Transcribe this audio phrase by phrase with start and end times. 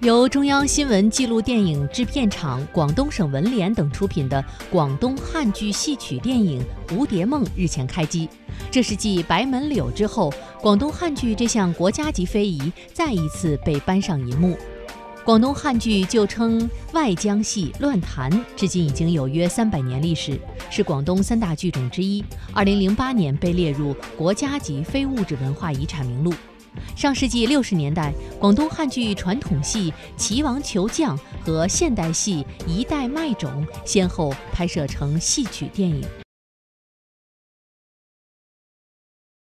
[0.00, 8.26] 由中央新闻纪录电影制片厂、广东省文联等出品的广东汉剧戏曲电影《蝴蝶梦》日前开机。
[8.70, 10.32] 这是继《白门柳》之后，
[10.62, 14.56] 广东汉剧这项国家级非遗再一次被搬上银幕。
[15.22, 20.40] 广东汉剧旧称外江戏、乱弹，至今已经有约三百年历史，
[20.70, 22.24] 是广东三大剧种之一。
[22.54, 26.32] 二零零八年被列入国家级非物质文化遗产名录。
[26.94, 31.14] 上世纪六十年代，广东汉剧传统戏《齐王求将》
[31.44, 33.50] 和现代戏《一代麦种》
[33.84, 36.02] 先后拍摄成戏曲电影。